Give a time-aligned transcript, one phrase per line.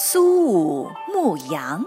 [0.00, 1.84] 苏武牧羊》。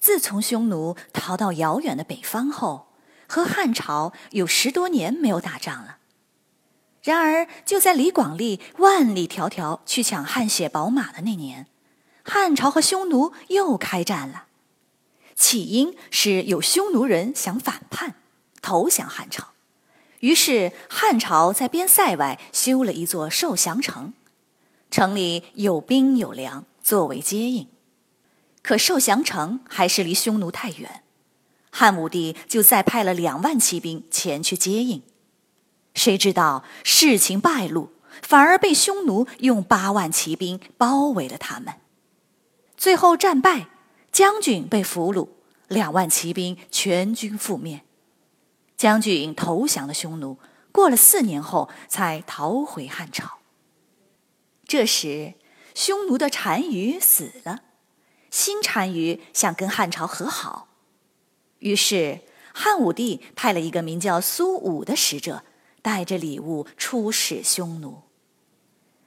[0.00, 2.88] 自从匈奴逃到遥远的北方后，
[3.28, 5.98] 和汉朝有十多年没有打仗了。
[7.04, 11.68] 然而，就在李广利万里迢迢去抢汗血宝马的那年，
[12.24, 14.46] 汉朝和匈奴又开战了。
[15.36, 18.16] 起因是有匈奴人想反叛，
[18.60, 19.52] 投降汉朝，
[20.26, 24.12] 于是汉朝在边塞外修了一座受降城，
[24.90, 27.68] 城里有兵有粮作为接应。
[28.60, 31.04] 可受降城还是离匈奴太远，
[31.70, 35.00] 汉武帝就再派了两万骑兵前去接应，
[35.94, 41.74] 谁知道事情败露，反而被匈奴用八万骑兵包围了他们，
[42.76, 43.68] 最后战败。
[44.10, 45.28] 将军被俘虏，
[45.68, 47.82] 两万骑兵全军覆灭。
[48.76, 50.38] 将军投降了匈奴，
[50.70, 53.38] 过了四年后才逃回汉朝。
[54.66, 55.34] 这时，
[55.74, 57.60] 匈奴的单于死了，
[58.30, 60.68] 新单于想跟汉朝和好，
[61.60, 62.20] 于是
[62.52, 65.42] 汉武帝派了一个名叫苏武的使者，
[65.82, 68.02] 带着礼物出使匈奴。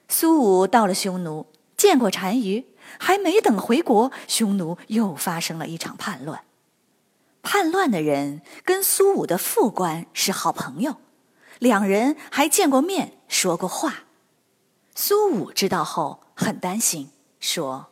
[0.07, 1.45] 苏武到了匈奴，
[1.77, 2.65] 见过单于。
[2.97, 6.43] 还没等回国，匈奴又发生了一场叛乱。
[7.41, 10.97] 叛乱的人跟苏武的副官是好朋友，
[11.59, 14.03] 两人还见过面，说过话。
[14.93, 17.87] 苏武知道后很担心，说：“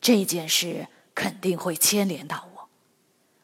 [0.00, 2.68] 这件事肯定会牵连到我。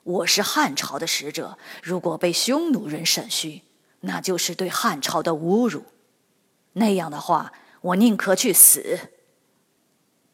[0.05, 3.63] 我是汉朝的使者，如果被匈奴人审讯，
[4.01, 5.85] 那就是对汉朝的侮辱。
[6.73, 9.11] 那样的话，我宁可去死。”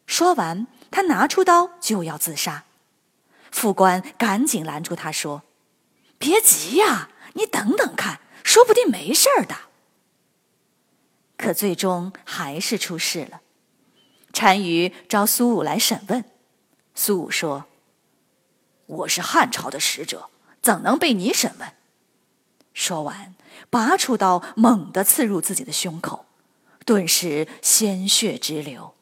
[0.07, 2.63] 说完，他拿出刀就要自杀，
[3.55, 5.43] 副官赶紧拦住他说
[6.19, 9.55] ：“别急呀，你等等看，说不定没事儿的。”
[11.37, 13.39] 可最终还是出事了。
[14.33, 16.25] 单于召苏武来审问，
[16.93, 17.67] 苏武说
[18.87, 20.29] ：“我是汉朝的使者，
[20.61, 21.71] 怎能被你审问？”
[22.75, 23.35] 说完，
[23.69, 26.25] 拔出刀，猛地刺入自己的胸口，
[26.85, 28.94] 顿时鲜血直流。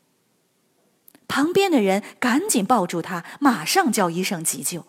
[1.34, 4.86] 旁边的人赶紧抱住他，马上叫医生急救。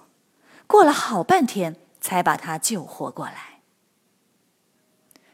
[0.67, 3.63] 过了好半天，才把他救活过来。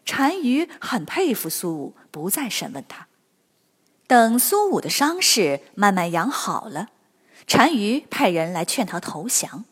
[0.04, 3.08] 单于很佩服苏武，不再审问他。
[4.06, 6.90] 等苏武的伤势慢慢养好了，
[7.44, 9.64] 单于派人来劝他投降。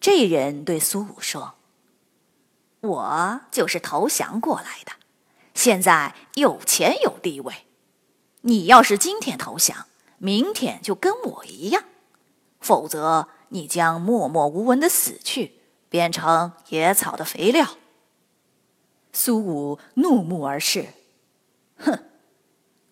[0.00, 1.56] 这人对苏武说
[2.82, 4.92] ：“我就是投降过来的，
[5.54, 7.66] 现在有钱有地位，
[8.42, 9.86] 你要是今天投降。”
[10.18, 11.84] 明天就跟我一样，
[12.60, 17.76] 否则你将默默无闻的死去，变成野草的肥料。
[19.12, 20.88] 苏武怒目而视，
[21.78, 22.04] 哼，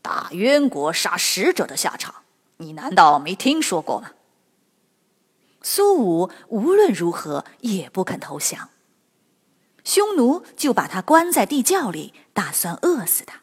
[0.00, 2.22] 打渊国杀使者的下场，
[2.58, 4.12] 你难道没听说过吗？
[5.62, 8.68] 苏武无论如何也不肯投降，
[9.82, 13.40] 匈奴就把他关在地窖里，打算饿死他。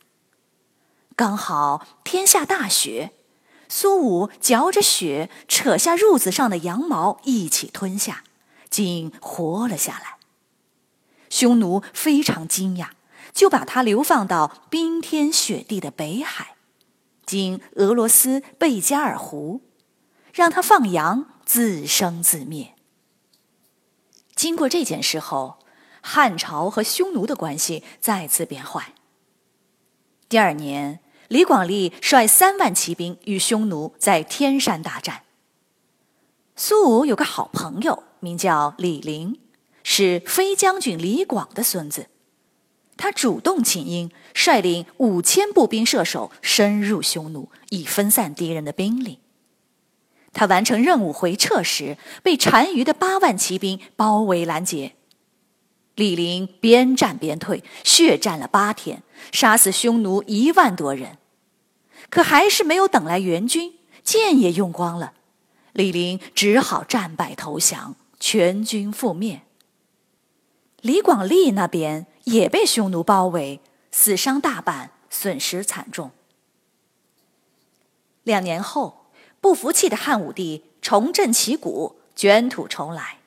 [1.16, 3.14] 刚好天下大雪。
[3.74, 8.26] 苏武嚼着血，扯下褥子上的羊毛一起吞下，
[8.70, 10.18] 竟活了下来。
[11.30, 12.90] 匈奴非常惊讶，
[13.34, 16.56] 就把他流放到冰天雪地的北海，
[17.26, 19.62] 经俄罗斯贝加尔湖，
[20.34, 22.76] 让他放羊自生自灭。
[24.35, 25.59] 经过这件事后，
[26.02, 28.94] 汉朝和匈奴的关系再次变坏。
[30.28, 31.00] 第二年。
[31.32, 35.22] 李广利率三万骑兵与匈奴在天山大战。
[36.58, 39.40] 苏武有个好朋友，名叫李陵，
[39.82, 42.08] 是飞将军李广的孙子。
[42.98, 49.20] 他主动请缨，率领五千步兵射手深入匈奴，以分散敌人的兵力。
[50.34, 54.96] 他完成任务回撤时，被单于的八万骑兵包围拦截。
[55.96, 61.20] 李陵边战边退，血战了八天，杀死匈奴一万多人。
[62.09, 65.14] 可还是没有等来援军，剑也用光了，
[65.74, 69.42] 李陵只好战败投降，全军覆灭。
[70.82, 73.59] 李广利那边也被匈奴包围，
[73.92, 76.12] 死伤大半，损失惨重。
[78.24, 79.06] 两年后，
[79.40, 83.20] 不服气的汉武帝重振旗鼓，卷土重来。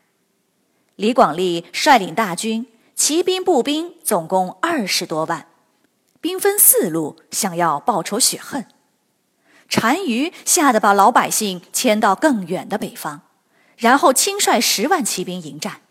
[0.96, 5.48] 李广利率领大军，骑兵、步兵总共二十多万，
[6.24, 8.66] 兵分四路，想要报仇雪恨。
[9.68, 13.20] 单于吓得把老百姓迁到更远的北方，
[13.76, 15.82] 然后亲率十万骑兵迎战。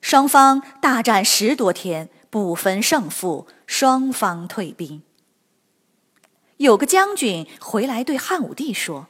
[0.00, 5.02] 双方大战十多天，不分胜负，双方退兵。
[6.56, 9.08] 有个将军回来对汉武帝说：“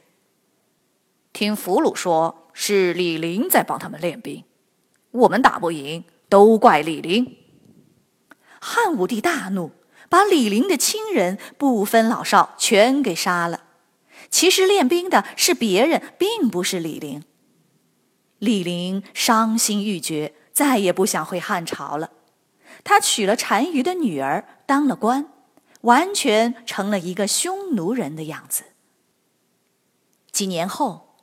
[1.32, 4.43] 听俘虏说是李陵在帮他们练兵，
[5.12, 7.37] 我们打不赢，都怪李陵。”
[8.61, 9.71] 汉武帝大怒。
[10.08, 13.64] 把李陵的亲人不分老少全给杀了。
[14.31, 17.25] 其实练兵的是别人，并不是李陵。
[18.38, 22.10] 李陵伤心欲绝，再也不想回汉朝了。
[22.84, 25.32] 他娶了单于的女儿，当了官，
[25.81, 28.64] 完全成了一个匈奴人的样子。
[30.31, 31.16] 几年后，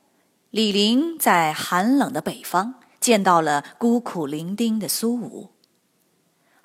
[0.49, 5.54] 李陵在寒冷的北方见到了孤苦伶仃的苏武。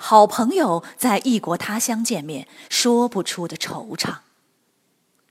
[0.03, 4.21] 好朋友在异国他乡见面，说不出的惆怅。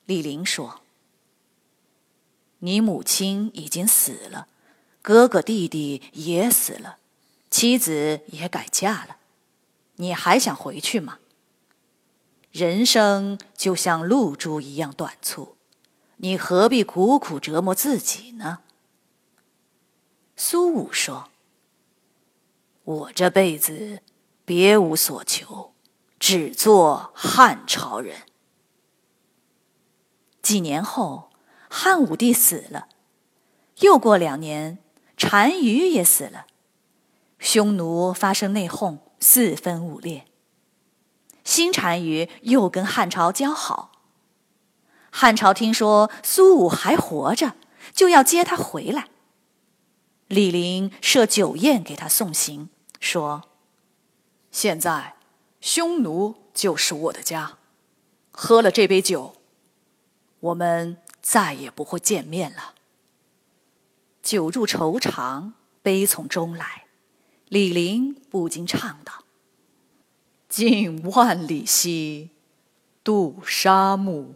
[0.06, 0.82] 李陵说
[2.60, 4.48] ：“你母亲已经死了，
[5.02, 6.98] 哥哥弟弟也死了，
[7.50, 9.18] 妻子也改嫁了，
[9.96, 11.18] 你还想回去吗？
[12.52, 15.56] 人生就像露珠一样短促，
[16.18, 18.60] 你何必苦苦折磨自己呢？”
[20.38, 21.32] 苏武说
[22.86, 24.04] ：“我这辈子。”
[24.50, 25.76] 别无所求，
[26.20, 28.24] 只做汉朝人。
[30.42, 31.30] 几年后，
[31.70, 32.88] 汉武帝死了，
[33.82, 34.80] 又过两年，
[35.16, 36.48] 单于也死了，
[37.38, 40.26] 匈奴发生内讧，四分五裂。
[41.44, 43.92] 新单于又跟汉朝交好，
[45.12, 47.54] 汉朝听说苏武还活着，
[47.94, 49.10] 就要接他回来。
[50.26, 52.70] 李陵设酒宴给他送行，
[53.00, 53.44] 说。
[54.52, 55.16] 现在，
[55.62, 57.58] 匈奴就是我的家。
[58.32, 59.36] 喝了这杯酒，
[60.40, 62.74] 我们再也不会见面了。
[64.24, 66.86] 酒入愁肠，悲从中来。
[67.48, 69.26] 李陵不禁唱道
[70.50, 72.30] ：“经万里兮，
[73.04, 74.36] 渡沙漠，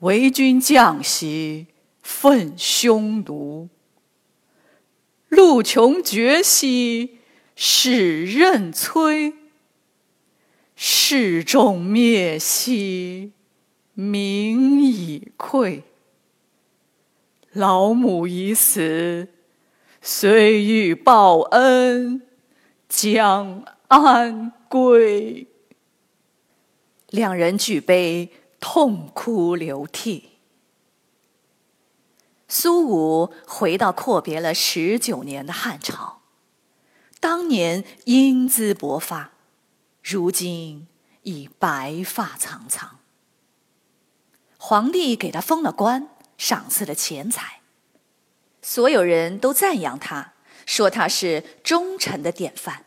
[0.00, 1.66] 为君将兮，
[2.02, 3.68] 奋匈奴。
[5.28, 7.18] 路穷绝兮。”
[7.62, 9.34] 使刃摧，
[10.74, 13.32] 世众灭兮，
[13.92, 15.82] 名已溃。
[17.52, 19.28] 老母已死，
[20.00, 22.22] 虽欲报恩，
[22.88, 25.46] 将安归？
[27.10, 30.30] 两人举杯，痛哭流涕。
[32.48, 36.19] 苏武回到阔别了十九年的汉朝。
[37.20, 39.32] 当年英姿勃发，
[40.02, 40.88] 如今
[41.22, 42.98] 已白发苍苍。
[44.56, 46.08] 皇帝给他封了官，
[46.38, 47.60] 赏赐了钱财，
[48.62, 50.32] 所有人都赞扬他，
[50.64, 52.86] 说他是忠臣的典范。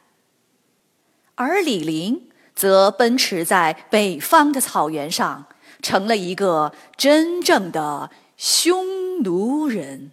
[1.36, 5.48] 而李陵则奔驰在北方的草原上，
[5.82, 10.12] 成了一个真正的匈奴人。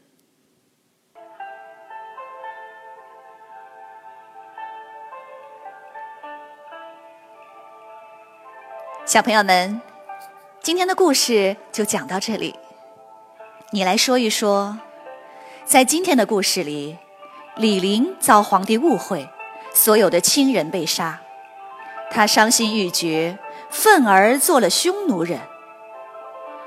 [9.10, 9.82] 小朋友们，
[10.62, 12.54] 今天的故事就讲到这里。
[13.72, 14.78] 你来说一说，
[15.64, 16.96] 在今天的故事里，
[17.56, 19.28] 李陵遭皇帝误会，
[19.74, 21.18] 所有的亲人被杀，
[22.08, 23.36] 他伤心欲绝，
[23.68, 25.40] 愤而做了匈奴人；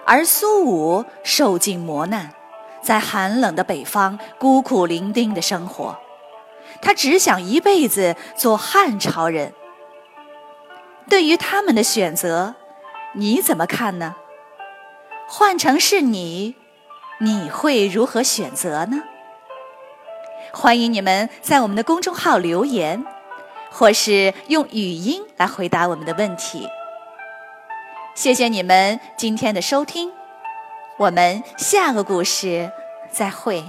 [0.05, 2.33] 而苏武受尽磨难，
[2.81, 5.97] 在寒冷的北方孤苦伶仃的生活，
[6.81, 9.53] 他只想一辈子做汉朝人。
[11.09, 12.55] 对于他们的选择，
[13.13, 14.15] 你怎么看呢？
[15.27, 16.55] 换成是你，
[17.19, 19.03] 你会如何选择呢？
[20.51, 23.05] 欢迎你们在我们的公众号留言，
[23.71, 26.67] 或是用语音来回答我们的问题。
[28.15, 30.11] 谢谢你们今天的收听，
[30.97, 32.71] 我们下个故事
[33.11, 33.63] 再会。